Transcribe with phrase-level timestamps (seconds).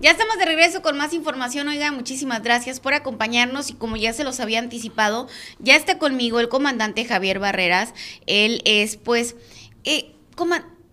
[0.00, 1.68] Ya estamos de regreso con más información.
[1.68, 6.40] Oiga, muchísimas gracias por acompañarnos y como ya se los había anticipado, ya está conmigo
[6.40, 7.92] el comandante Javier Barreras.
[8.26, 9.36] Él es, pues,
[9.84, 10.14] eh,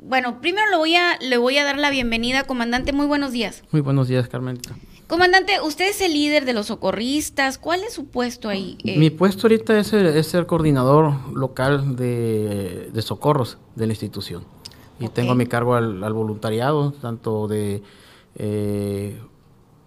[0.02, 2.92] bueno, primero le voy, a, le voy a dar la bienvenida, comandante.
[2.92, 3.64] Muy buenos días.
[3.72, 4.76] Muy buenos días, Carmelita.
[5.08, 7.58] Comandante, usted es el líder de los socorristas.
[7.58, 8.78] ¿Cuál es su puesto ahí?
[8.84, 14.44] Eh, Mi puesto ahorita es el, coordinador local de, socorros de la institución.
[15.00, 17.84] Y tengo a mi cargo al voluntariado, tanto de
[18.38, 19.20] eh,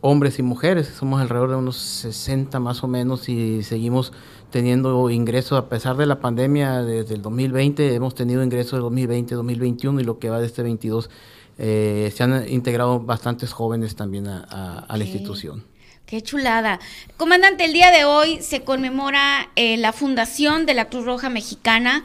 [0.00, 4.12] hombres y mujeres, somos alrededor de unos 60 más o menos y seguimos
[4.50, 9.34] teniendo ingresos a pesar de la pandemia desde el 2020, hemos tenido ingresos de 2020,
[9.34, 11.10] 2021 y lo que va de este 22,
[11.58, 15.64] eh, se han integrado bastantes jóvenes también a, la institución.
[16.06, 16.80] Qué chulada.
[17.16, 22.02] Comandante, el día de hoy se conmemora eh, la fundación de la Cruz Roja Mexicana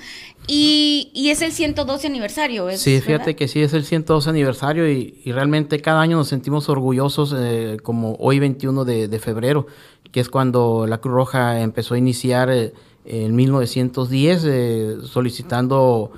[0.48, 2.70] y, es el 112 aniversario.
[2.78, 7.36] sí, fíjate que sí, es el 112 aniversario y, realmente cada año nos sentimos orgullosos
[7.38, 9.68] eh, como hoy 21 de, febrero,
[10.12, 12.74] que es cuando la Cruz Roja empezó a iniciar eh,
[13.06, 16.12] en 1910 solicitando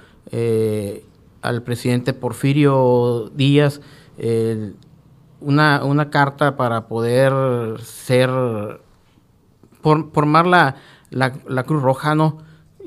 [1.42, 3.82] al presidente Porfirio Díaz
[5.40, 7.34] una, una carta para poder
[7.82, 8.30] ser,
[9.82, 10.76] formar la,
[11.10, 12.40] la, Cruz Roja, ¿no?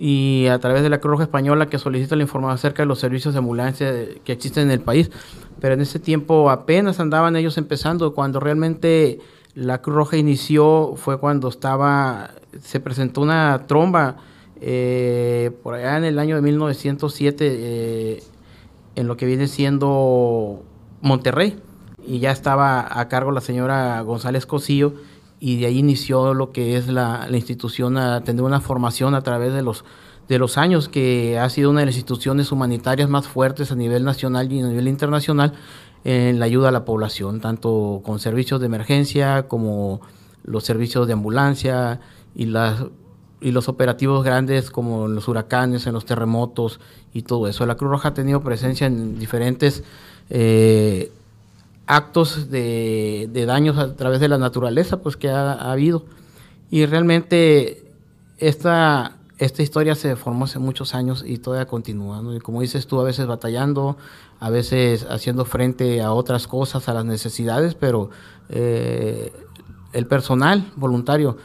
[0.02, 2.98] Y a través de la Cruz Roja Española que solicita la información acerca de los
[2.98, 3.92] servicios de ambulancia
[4.24, 5.10] que existen en el país.
[5.60, 9.20] Pero en ese tiempo apenas andaban ellos empezando, cuando realmente
[9.54, 12.30] la Cruz Roja inició fue cuando estaba,
[12.62, 14.16] se presentó una tromba
[14.62, 18.22] eh, por allá en el año de 1907 eh,
[18.94, 20.62] en lo que viene siendo
[21.02, 21.58] Monterrey
[22.06, 24.94] y ya estaba a cargo la señora González Cosillo
[25.40, 29.52] y de ahí inició lo que es la, institución a tener una formación a través
[29.54, 29.84] de los
[30.28, 34.04] de los años que ha sido una de las instituciones humanitarias más fuertes a nivel
[34.04, 35.54] nacional y a nivel internacional
[36.04, 40.02] en la ayuda a la población, tanto con servicios de emergencia como
[40.44, 42.00] los servicios de ambulancia
[42.36, 42.84] y las
[43.40, 46.78] y los operativos grandes como los huracanes, en los terremotos
[47.12, 47.66] y todo eso.
[47.66, 49.82] La Cruz Roja ha tenido presencia en diferentes
[50.28, 51.10] eh,
[51.90, 56.04] actos de, daños a través de la naturaleza pues que ha, habido.
[56.70, 57.84] Y realmente
[58.38, 62.22] esta, esta historia se formó hace muchos años y todavía continúa.
[62.36, 63.96] Y como dices tú, a veces batallando,
[64.38, 68.10] a veces haciendo frente a otras cosas, a las necesidades, pero
[68.48, 69.32] eh,
[69.92, 71.38] el personal voluntario,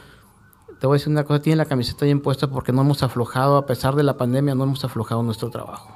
[0.78, 3.56] te voy a decir una cosa, tiene la camiseta bien puesta porque no hemos aflojado,
[3.56, 5.90] a pesar de la pandemia, no hemos aflojado nuestro trabajo.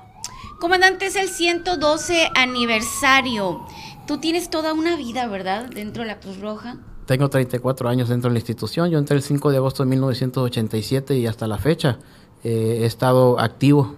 [0.59, 3.65] Comandante, es el 112 aniversario.
[4.11, 5.67] Tú tienes toda una vida, ¿verdad?
[5.67, 6.79] Dentro de la Cruz Roja.
[7.07, 8.91] Tengo 34 años dentro de la institución.
[8.91, 12.01] Yo entré el 5 de agosto de 1987 y hasta la fecha
[12.43, 13.95] eh, he estado activo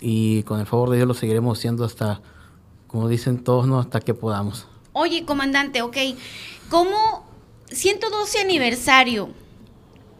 [0.00, 2.22] y con el favor de Dios lo seguiremos siendo hasta,
[2.88, 3.78] como dicen todos, ¿no?
[3.78, 4.66] hasta que podamos.
[4.92, 5.96] Oye, comandante, ok,
[6.68, 7.24] ¿cómo
[7.70, 9.28] 112 aniversario,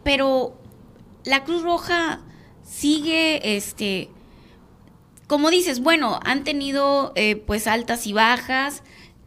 [0.05, 0.53] pero
[1.25, 2.21] la Cruz Roja
[2.63, 4.09] sigue, este,
[5.27, 8.83] como dices, bueno, han tenido eh, pues altas y bajas,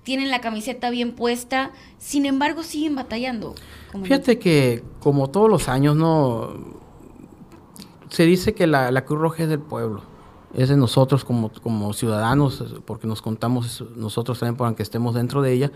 [0.08, 3.54] tienen la camiseta bien puesta, sin embargo siguen batallando.
[4.04, 6.54] Fíjate que como todos los años, no
[8.08, 10.00] se dice que la, la, Cruz Roja es del pueblo,
[10.54, 15.42] es de nosotros como, como ciudadanos, porque nos contamos nosotros también para que estemos dentro
[15.42, 15.72] de ella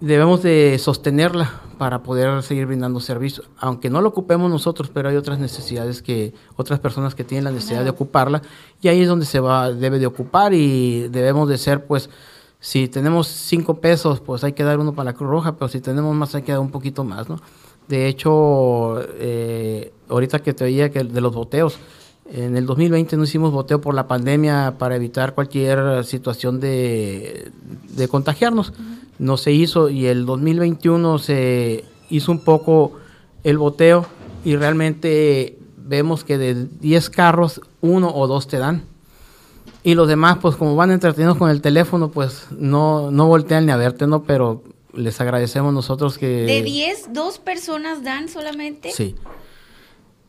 [0.00, 5.16] debemos de sostenerla para poder seguir brindando servicio, aunque no lo ocupemos nosotros, pero hay
[5.16, 8.42] otras necesidades que otras personas que tienen la necesidad de ocuparla
[8.82, 12.10] y ahí es donde se va debe de ocupar y debemos de ser pues
[12.64, 15.82] si tenemos cinco pesos pues hay que dar uno para la Cruz Roja, pero si
[15.82, 17.38] tenemos más hay que dar un poquito más, ¿no?
[17.88, 21.76] De hecho, eh, ahorita que te oía que de los boteos,
[22.32, 27.52] en el 2020 no hicimos boteo por la pandemia para evitar cualquier situación de,
[27.90, 28.72] de contagiarnos
[29.18, 32.92] no se hizo y el 2021 se hizo un poco
[33.42, 34.06] el boteo
[34.42, 38.93] y realmente vemos que de 10 carros, uno o dos te dan.
[39.84, 43.72] Y los demás, pues como van entretenidos con el teléfono, pues no, no voltean ni
[43.72, 44.24] a verte, ¿no?
[44.24, 44.64] Pero
[44.94, 46.26] les agradecemos nosotros que...
[46.26, 48.90] ¿De 10, dos personas dan solamente?
[48.92, 49.14] Sí.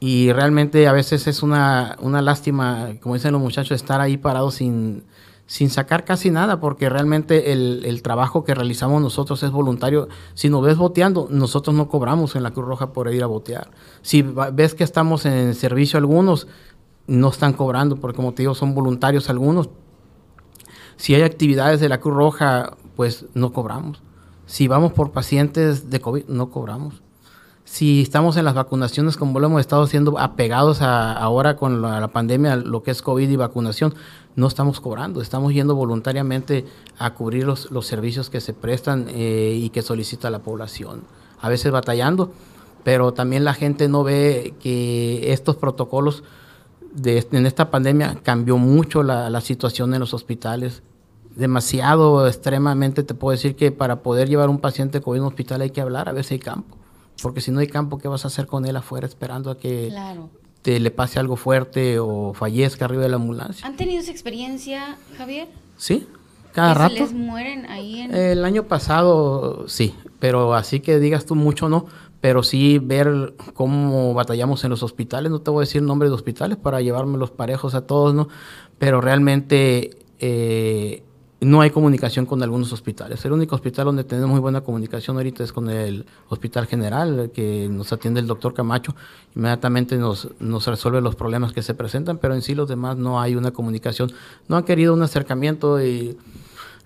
[0.02, 4.56] Y realmente a veces es una, una lástima, como dicen los muchachos, estar ahí parados
[4.56, 5.04] sin
[5.48, 10.08] sin sacar casi nada, porque realmente el, trabajo que realizamos nosotros es voluntario.
[10.34, 13.70] Si nos ves boteando, nosotros no cobramos en la Cruz Roja por ir a botear.
[14.02, 16.48] Si ves que estamos en servicio algunos,
[17.08, 19.70] no están cobrando, porque como te digo, son voluntarios algunos.
[20.98, 24.02] Si hay actividades de la Cruz Roja, pues no cobramos.
[24.46, 27.02] Si vamos por pacientes de COVID, no cobramos.
[27.66, 32.58] Si estamos en las vacunaciones, como lo hemos estado haciendo apegados ahora con la pandemia,
[32.58, 33.96] lo que es COVID y vacunación,
[34.36, 36.66] no estamos cobrando, estamos yendo voluntariamente
[37.00, 41.02] a cubrir los, los servicios que se prestan eh, y que solicita la población.
[41.42, 42.32] A veces batallando,
[42.84, 46.24] pero también la gente no ve que estos protocolos
[46.96, 50.82] de, en esta pandemia cambió mucho la, la situación en los hospitales.
[51.36, 55.70] Demasiado, extremadamente, te puedo decir que para poder llevar un paciente con un hospital hay
[55.70, 56.78] que hablar, a ver si hay campo.
[57.22, 59.94] Porque si no hay campo, ¿qué vas a hacer con él afuera esperando a que
[60.62, 63.68] te le pase algo fuerte o fallezca arriba de la ambulancia?
[63.68, 65.48] ¿Han tenido esa experiencia, Javier?
[65.78, 66.08] Sí,
[66.54, 66.96] cada rato.
[66.96, 68.16] Se les mueren ahí en...
[68.16, 71.86] El año pasado sí, pero así que digas tú mucho no,
[72.26, 76.16] pero sí ver cómo batallamos en los hospitales, no te voy a decir nombre de
[76.16, 78.30] hospitales para llevarme los parejos a todos, ¿no?
[78.80, 81.04] Pero realmente eh,
[81.40, 83.24] no hay comunicación con algunos hospitales.
[83.26, 87.70] El único hospital donde tenemos muy buena comunicación ahorita es con el Hospital General, que
[87.70, 88.96] nos atiende el doctor Camacho.
[89.36, 93.22] Inmediatamente nos, nos resuelve los problemas que se presentan, pero en sí los demás no
[93.22, 94.12] hay una comunicación.
[94.48, 96.18] No han querido un acercamiento y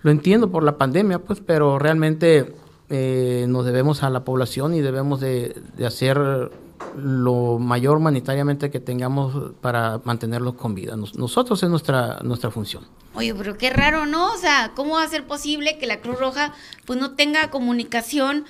[0.02, 2.59] lo entiendo por la pandemia, pues, pero realmente
[2.90, 6.50] eh, nos debemos a la población y debemos de, de hacer
[6.96, 10.96] lo mayor humanitariamente que tengamos para mantenerlos con vida.
[10.96, 12.84] nosotros es nuestra, nuestra función.
[13.14, 14.32] Oye, pero qué raro, ¿no?
[14.32, 16.52] O sea, ¿cómo va a ser posible que la Cruz Roja
[16.86, 18.44] pues no tenga comunicación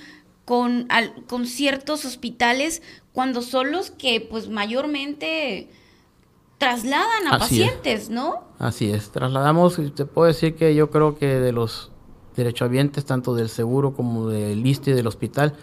[0.45, 0.87] con,
[1.27, 2.81] con ciertos hospitales
[3.13, 5.69] cuando son los que pues mayormente
[6.57, 8.43] trasladan a pacientes, ¿no?
[8.59, 11.91] Así es, trasladamos, te puedo decir que yo creo que de los
[12.35, 15.55] derechohabientes, tanto del seguro como del ISTE y del hospital,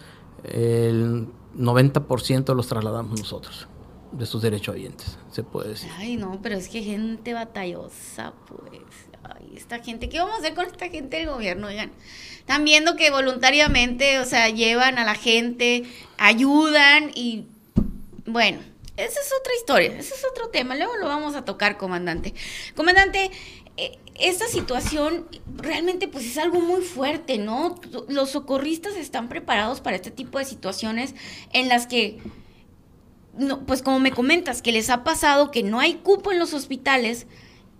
[0.43, 1.27] el
[1.57, 3.67] 90% los trasladamos nosotros,
[4.11, 5.89] de sus derechohabientes, se puede decir.
[5.97, 8.81] Ay, no, pero es que gente batallosa, pues.
[9.23, 11.67] Ay, esta gente, ¿qué vamos a hacer con esta gente del gobierno?
[11.67, 11.91] Oigan,
[12.37, 15.83] están viendo que voluntariamente, o sea, llevan a la gente,
[16.17, 17.45] ayudan y,
[18.25, 18.59] bueno,
[18.95, 22.33] esa es otra historia, ese es otro tema, luego lo vamos a tocar, comandante.
[22.75, 23.31] Comandante,
[24.19, 27.75] esta situación realmente pues es algo muy fuerte, ¿no?
[28.09, 31.15] Los socorristas están preparados para este tipo de situaciones
[31.53, 32.19] en las que,
[33.37, 36.53] no, pues como me comentas, que les ha pasado que no hay cupo en los
[36.53, 37.27] hospitales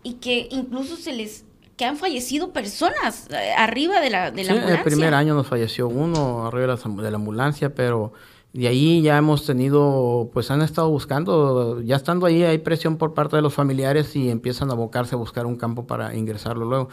[0.03, 4.51] y que incluso se les que han fallecido personas eh, arriba de la, de la
[4.51, 4.77] ambulancia.
[4.79, 8.11] El primer año nos falleció uno arriba de la ambulancia, pero
[8.53, 13.13] de ahí ya hemos tenido, pues han estado buscando, ya estando ahí hay presión por
[13.13, 16.89] parte de los familiares y empiezan a abocarse a buscar un campo para ingresarlo luego.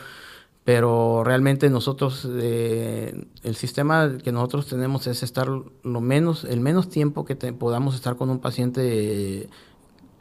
[0.64, 6.88] Pero realmente nosotros, eh, el sistema que nosotros tenemos es estar lo menos, el menos
[6.88, 9.49] tiempo que podamos estar con un paciente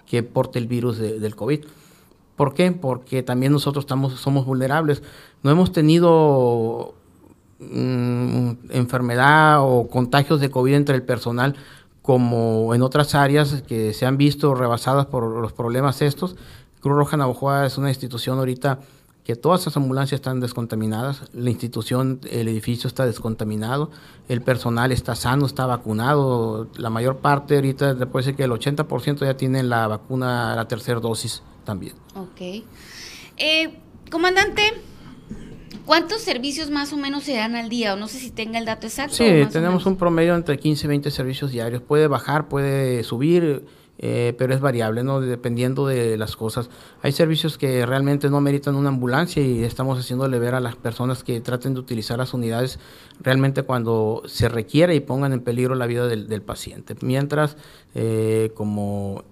[0.05, 1.65] que porte el virus del COVID.
[2.35, 2.71] ¿Por qué?
[2.71, 5.01] Porque también nosotros estamos, somos vulnerables.
[5.41, 6.93] No hemos tenido
[7.59, 11.55] Mm, enfermedad o contagios de COVID entre el personal
[12.01, 16.35] como en otras áreas que se han visto rebasadas por los problemas estos.
[16.81, 18.79] Cruz Roja Navajoa es una institución ahorita
[19.23, 23.89] que todas las ambulancias están descontaminadas, la institución, el edificio está descontaminado,
[24.29, 29.25] el personal está sano, está vacunado, la mayor parte ahorita, puede ser que el 80%
[29.25, 31.95] ya tienen la vacuna, la tercera dosis también.
[32.13, 32.63] Ok.
[33.37, 33.79] Eh,
[34.11, 34.61] comandante,
[35.85, 37.93] ¿Cuántos servicios más o menos se dan al día?
[37.93, 39.15] O no sé si tenga el dato exacto.
[39.15, 41.81] Sí, tenemos un promedio entre 15 y 20 servicios diarios.
[41.81, 43.65] Puede bajar, puede subir,
[43.97, 45.21] eh, pero es variable, ¿no?
[45.21, 46.69] Dependiendo de las cosas.
[47.01, 51.23] Hay servicios que realmente no meritan una ambulancia y estamos haciéndole ver a las personas
[51.23, 52.79] que traten de utilizar las unidades
[53.21, 56.95] realmente cuando se requiere y pongan en peligro la vida del, paciente.
[57.01, 57.57] Mientras,
[57.93, 59.23] eh, como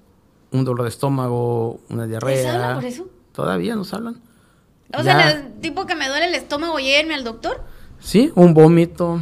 [0.52, 2.54] un dolor de estómago, una diarrea.
[2.54, 3.08] hablan por eso?
[3.34, 4.33] Todavía nos hablan.
[4.98, 7.62] O sea, tipo que me duele el estómago y irme al doctor.
[8.00, 9.22] Sí, un vómito,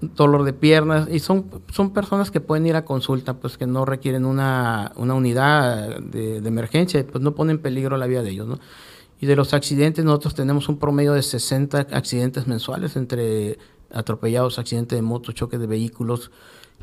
[0.00, 3.84] dolor de piernas y son, son personas que pueden ir a consulta, pues que no
[3.84, 8.30] requieren una, una unidad de, de, emergencia, pues no ponen en peligro la vida de
[8.30, 8.58] ellos, ¿no?
[9.20, 13.58] Y de los accidentes, nosotros tenemos un promedio de 60 accidentes mensuales entre
[13.92, 16.30] atropellados, accidentes de moto, choques de vehículos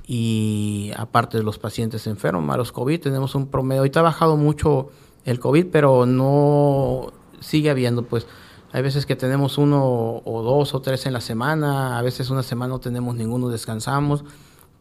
[0.05, 4.89] y aparte de los pacientes enfermos, malos COVID, tenemos un promedio, ahorita ha bajado mucho
[5.24, 8.27] el COVID, pero no sigue habiendo, pues
[8.72, 12.44] hay veces que tenemos uno o dos o tres en la semana, a veces una
[12.44, 14.25] semana no tenemos ninguno, descansamos,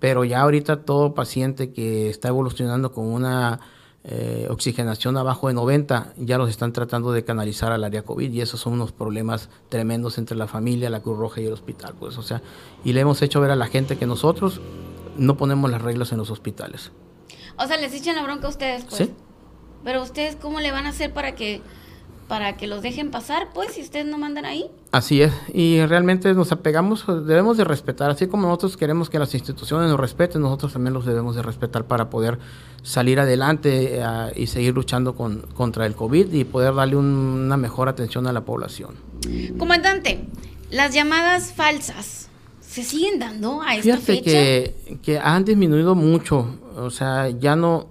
[0.01, 3.61] pero ya ahorita todo paciente que está evolucionando con una
[4.03, 8.41] eh, oxigenación abajo de 90, ya los están tratando de canalizar al área COVID y
[8.41, 12.19] esos son unos problemas tremendos entre la familia, la Cruz Roja y el hospital, pues,
[12.19, 12.43] o sea,
[12.85, 14.61] y le hemos hecho ver a la gente que nosotros
[15.17, 16.93] no ponemos las reglas en los hospitales.
[17.57, 18.97] O sea, les echan la bronca a ustedes, pues.
[18.97, 19.15] Sí.
[19.85, 21.63] Pero ustedes, ¿cómo le van a hacer para que
[22.29, 24.71] para que los dejen pasar, pues, si ustedes no mandan ahí.
[24.93, 29.35] Así es, y realmente nos apegamos, debemos de respetar, así como nosotros queremos que las
[29.35, 32.39] instituciones nos respeten, nosotros también los debemos de respetar para poder
[32.83, 34.05] salir adelante eh,
[34.37, 38.43] y seguir luchando con, contra el COVID y poder darle una mejor atención a la
[38.43, 38.95] población.
[39.59, 40.25] Comandante,
[40.71, 42.29] las llamadas falsas,
[42.61, 47.89] ¿se siguen dando a esta Fíjate Que, que han disminuido mucho, o sea, ya no,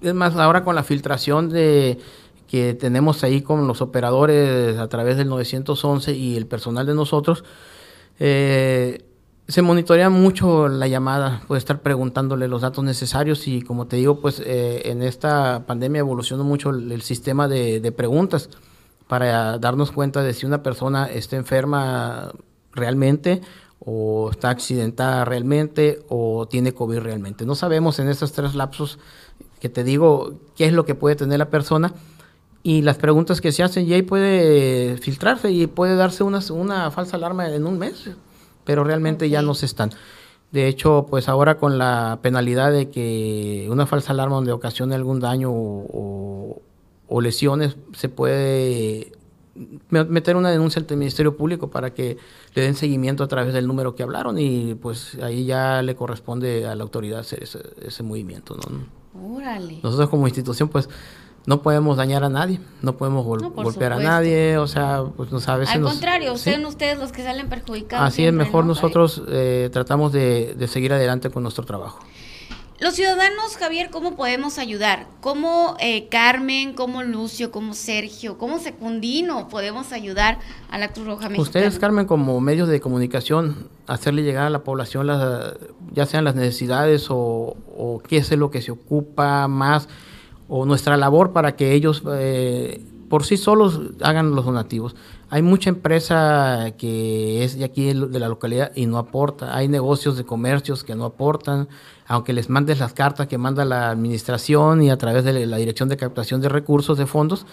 [0.00, 1.98] es más, ahora con la filtración de
[2.50, 7.44] que tenemos ahí con los operadores a través del 911 y el personal de nosotros,
[8.18, 9.04] eh,
[9.46, 14.20] se monitorea mucho la llamada, puede estar preguntándole los datos necesarios y como te digo,
[14.20, 18.50] pues eh, en esta pandemia evolucionó mucho el, sistema de, preguntas
[19.06, 22.32] para darnos cuenta de si una persona está enferma
[22.72, 23.42] realmente
[23.78, 27.46] o está accidentada realmente o tiene COVID realmente.
[27.46, 28.98] No sabemos en estos tres lapsos
[29.60, 31.92] que te digo qué es lo que puede tener la persona
[32.62, 36.90] y las preguntas que se hacen y ahí puede filtrarse y puede darse una, una
[36.90, 38.10] falsa alarma en un mes,
[38.64, 39.90] pero realmente ya no se están.
[40.52, 45.20] De hecho, pues ahora con la penalidad de que una falsa alarma donde ocasione algún
[45.20, 46.60] daño o,
[47.22, 49.12] lesiones, se puede
[49.90, 52.16] meter una denuncia ante el Ministerio Público para que
[52.54, 56.66] le den seguimiento a través del número que hablaron y pues ahí ya le corresponde
[56.66, 58.56] a la autoridad hacer ese, ese movimiento.
[58.56, 59.36] ¿no?
[59.36, 59.80] Órale.
[59.82, 60.88] Nosotros como institución pues
[61.46, 65.70] no podemos dañar a nadie, no podemos golpear a nadie, o sea, pues no sabes.
[65.70, 68.06] Al contrario, son ustedes los que salen perjudicados.
[68.06, 72.00] Así es, mejor nosotros eh, tratamos de, seguir adelante con nuestro trabajo.
[72.78, 75.06] Los ciudadanos, Javier, ¿cómo podemos ayudar?
[75.20, 80.38] ¿Cómo eh, Carmen, como Lucio, como Sergio, como Secundino podemos ayudar
[80.70, 81.42] a la Cruz Roja Mexicana?
[81.42, 85.56] Ustedes, Carmen, como medios de comunicación, hacerle llegar a la población las,
[85.92, 89.86] ya sean las necesidades o, o qué es lo que se ocupa más
[90.50, 94.96] o nuestra labor para que ellos eh, por sí solos hagan los donativos.
[95.30, 99.56] Hay mucha empresa que es de aquí de la localidad y no aporta.
[99.56, 101.68] Hay negocios de comercios que no aportan,
[102.06, 105.88] aunque les mandes las cartas que manda la administración y a través de la Dirección
[105.88, 107.46] de Captación de Recursos de Fondos,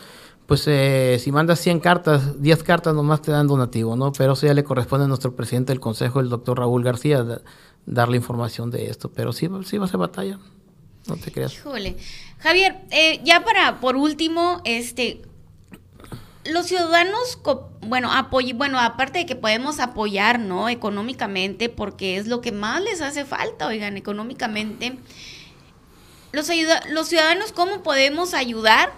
[0.48, 4.12] pues eh, si mandas 100 cartas, 10 cartas nomás te dan donativo, ¿no?
[4.12, 7.24] Pero eso ya le corresponde a nuestro presidente del Consejo, el doctor Raúl García,
[7.86, 9.12] darle información de esto.
[9.13, 10.39] Pero sí, sí va a ser batalla,
[11.08, 11.54] no te creas.
[11.54, 11.98] Híjole.
[12.40, 15.22] Javier, eh, ya para, por último, este,
[16.46, 17.40] los ciudadanos,
[17.82, 18.10] bueno,
[18.56, 20.70] bueno, aparte de que podemos apoyar, ¿no?
[20.70, 24.98] Económicamente, porque es lo que más les hace falta, oigan, económicamente.
[26.32, 26.50] Los,
[26.90, 28.94] los ciudadanos, ¿cómo podemos ayudar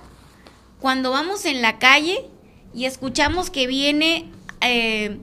[0.79, 2.25] cuando vamos en la calle
[2.73, 5.17] y escuchamos que viene eh,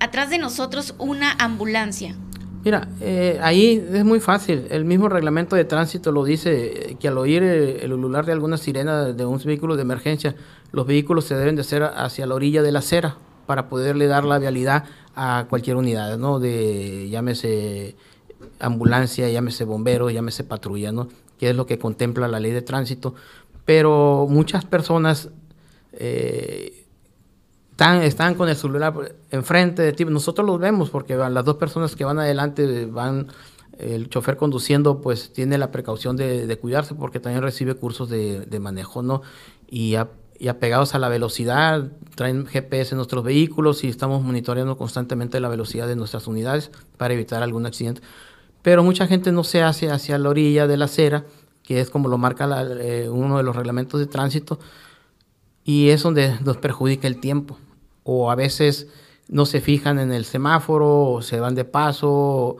[0.00, 2.16] atrás de nosotros una ambulancia?
[2.64, 4.68] Mira, eh, ahí es muy fácil.
[4.70, 9.06] El mismo reglamento de tránsito lo dice que al oír el, ulular de alguna sirena
[9.06, 10.36] de un vehículo de emergencia,
[10.70, 13.16] los vehículos se deben de hacer hacia la orilla de la acera
[13.46, 14.84] para poderle dar la vialidad
[15.16, 16.38] a cualquier unidad, ¿no?
[16.38, 17.96] De llámese
[18.60, 21.08] ambulancia, llámese bombero, llámese patrulla, ¿no?
[21.38, 23.16] Que es lo que contempla la ley de tránsito.
[23.64, 25.30] Pero muchas personas
[25.92, 26.81] eh,
[27.78, 30.04] están, con el celular enfrente de ti.
[30.04, 33.28] Nosotros los vemos porque las dos personas que van adelante van,
[33.78, 39.02] el chofer conduciendo pues tiene la precaución de, cuidarse porque también recibe cursos de, manejo,
[39.02, 39.22] ¿no?
[39.68, 39.96] Y,
[40.48, 45.86] apegados a la velocidad, traen GPS en nuestros vehículos y estamos monitoreando constantemente la velocidad
[45.86, 48.02] de nuestras unidades para evitar algún accidente.
[48.60, 51.26] Pero mucha gente no se hace hacia la orilla de la acera,
[51.62, 52.48] que es como lo marca
[52.80, 54.58] eh, uno de los reglamentos de tránsito,
[55.64, 57.56] y es donde nos perjudica el tiempo
[58.04, 58.88] o a veces
[59.28, 62.56] no se fijan en el semáforo o se van de paso,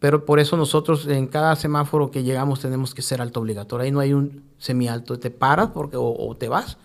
[0.00, 3.84] pero por eso nosotros en cada semáforo que llegamos tenemos que ser alto obligatorio.
[3.84, 6.78] Ahí no hay un semialto, te paras porque, o, te vas.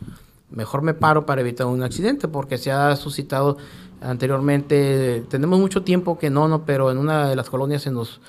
[0.49, 3.57] Mejor me paro para evitar un accidente porque se ha suscitado
[4.01, 8.19] anteriormente, tenemos mucho tiempo que no, no, pero en una de las colonias se nos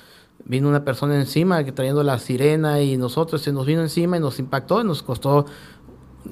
[0.45, 4.39] vino una persona encima trayendo la sirena y nosotros se nos vino encima y nos
[4.39, 5.45] impactó y nos costó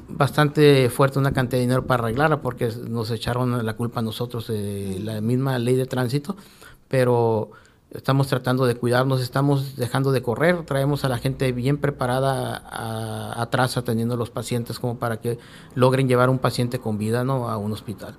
[0.07, 4.47] bastante fuerte una cantidad de dinero para arreglarla porque nos echaron la culpa a nosotros
[4.47, 6.35] de la misma ley de tránsito,
[6.87, 7.51] pero
[7.91, 13.77] estamos tratando de cuidarnos, estamos dejando de correr, traemos a la gente bien preparada atrás
[13.77, 15.37] atendiendo a los pacientes como para que
[15.75, 17.49] logren llevar un paciente con vida ¿no?
[17.49, 18.15] a un hospital.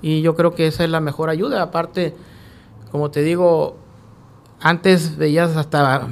[0.00, 2.14] Y yo creo que esa es la mejor ayuda, aparte,
[2.90, 3.76] como te digo,
[4.60, 6.08] antes veías hasta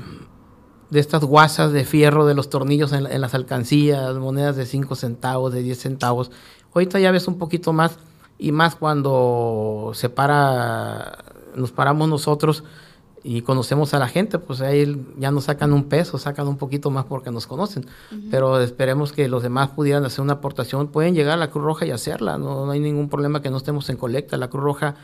[0.91, 5.53] de estas guasas de fierro de los tornillos en, las alcancías, monedas de 5 centavos,
[5.53, 6.31] de 10 centavos.
[6.75, 7.99] Ahorita ya ves un poquito más
[8.39, 11.19] y más cuando se para,
[11.55, 12.65] nos paramos nosotros
[13.23, 16.91] y conocemos a la gente, pues ahí ya nos sacan un peso, sacan un poquito
[16.91, 17.87] más porque nos conocen.
[18.31, 20.89] Pero esperemos que los demás pudieran hacer una aportación.
[20.89, 23.59] Pueden llegar a la Cruz Roja y hacerla, no, no hay ningún problema que no
[23.59, 24.39] estemos en colecta.
[24.39, 24.95] La Cruz Roja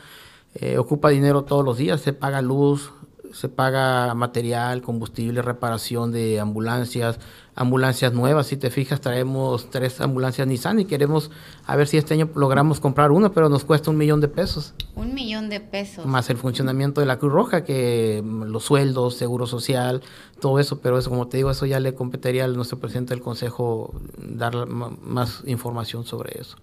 [0.55, 2.91] eh, ocupa dinero todos los días, se paga luz,
[3.33, 7.19] se paga material, combustible, reparación de ambulancias,
[7.55, 8.47] ambulancias nuevas.
[8.47, 11.31] Si te fijas, traemos tres ambulancias Nissan y queremos
[11.65, 14.73] a ver si este año logramos comprar una, pero nos cuesta un millón de pesos.
[14.95, 16.05] Un millón de pesos.
[16.05, 20.01] Más el funcionamiento de la Cruz Roja, que mm, los sueldos, seguro social,
[20.39, 23.23] todo eso, pero eso, como te digo, eso ya le competiría a nuestro presidente del
[23.23, 26.57] Consejo dar más información sobre eso.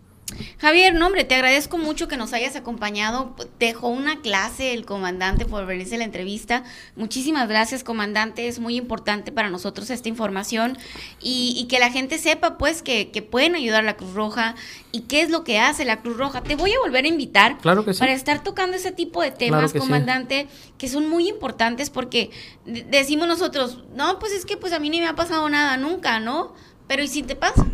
[0.58, 3.34] Javier, no hombre, te agradezco mucho que nos hayas acompañado.
[3.58, 6.64] Dejó una clase el comandante por venirse a la entrevista.
[6.96, 8.48] Muchísimas gracias, comandante.
[8.48, 10.78] Es muy importante para nosotros esta información
[11.20, 14.54] y, que la gente sepa, pues, que, pueden ayudar a la Cruz Roja
[14.92, 16.42] y qué es lo que hace la Cruz Roja.
[16.42, 20.48] Te voy a volver a invitar para estar tocando ese tipo de temas, comandante,
[20.78, 22.30] que son muy importantes porque
[22.64, 26.20] decimos nosotros, no, pues es que pues a mí ni me ha pasado nada nunca,
[26.20, 26.54] ¿no?
[26.86, 27.66] Pero ¿y si te pasa?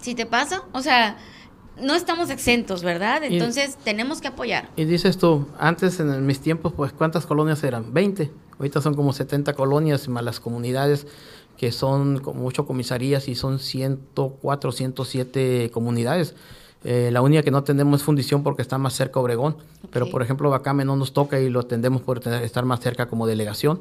[0.00, 1.16] Si te pasa, o sea,
[1.80, 3.22] no estamos exentos, ¿verdad?
[3.24, 4.70] Entonces tenemos que apoyar.
[4.76, 7.92] Y dices tú, antes en mis tiempos, pues ¿cuántas colonias eran?
[7.92, 8.30] 20.
[8.58, 11.06] Ahorita son como 70 colonias más las comunidades
[11.58, 16.34] que son como ocho comisarías y son 104, 107 comunidades.
[16.84, 19.56] Eh, la única que no tenemos es fundición porque está más cerca Obregón,
[19.90, 23.26] pero por ejemplo Bacame no nos toca y lo atendemos por estar más cerca como
[23.26, 23.80] delegación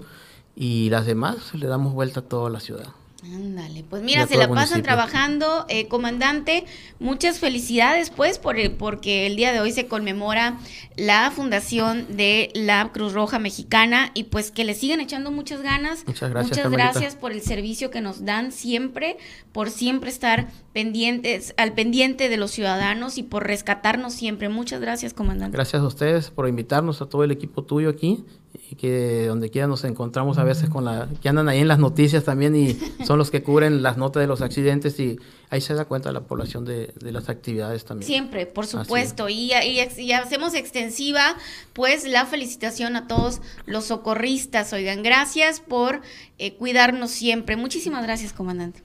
[0.56, 2.88] y las demás le damos vuelta a toda la ciudad.
[3.24, 6.66] Ándale, pues mira, se la pasan trabajando, eh, comandante.
[7.00, 10.60] Muchas felicidades, pues, por el, porque el día de hoy se conmemora
[10.96, 16.04] la fundación de la Cruz Roja Mexicana y pues que le sigan echando muchas ganas.
[16.06, 16.58] Muchas gracias.
[16.58, 19.18] Muchas gracias por el servicio que nos dan siempre,
[19.52, 24.48] por siempre estar pendientes, al pendiente de los ciudadanos y por rescatarnos siempre.
[24.48, 25.58] Muchas gracias, comandante.
[25.58, 28.24] Gracias a ustedes por invitarnos, a todo el equipo tuyo aquí
[28.70, 31.80] y que donde quiera nos encontramos a veces con la que andan ahí en las
[31.80, 35.74] noticias también y son los que cubren las notas de los accidentes y ahí se
[35.74, 38.08] da cuenta la población de, las actividades también.
[38.08, 41.36] Siempre, por supuesto, y, y, hacemos extensiva
[41.74, 46.02] pues la felicitación a todos los socorristas, oigan, gracias por
[46.38, 47.56] eh, cuidarnos siempre.
[47.56, 48.82] Muchísimas gracias, comandante.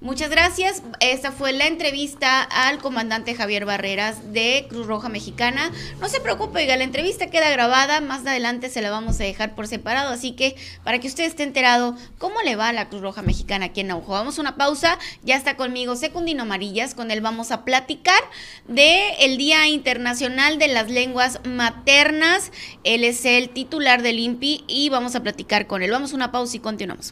[0.00, 0.84] Muchas gracias.
[1.00, 5.72] Esta fue la entrevista al comandante Javier Barreras de Cruz Roja Mexicana.
[6.00, 8.00] No se preocupe, oiga, la entrevista queda grabada.
[8.00, 10.10] Más adelante se la vamos a dejar por separado.
[10.10, 13.66] Así que para que usted esté enterado cómo le va a la Cruz Roja Mexicana
[13.66, 14.12] aquí en Naujo.
[14.12, 15.00] Vamos a una pausa.
[15.24, 16.94] Ya está conmigo Secundino Amarillas.
[16.94, 18.22] Con él vamos a platicar
[18.68, 22.52] de Día Internacional de las Lenguas Maternas.
[22.84, 25.90] Él es el titular del INPI y vamos a platicar con él.
[25.90, 27.06] Vamos a una pausa y continuamos.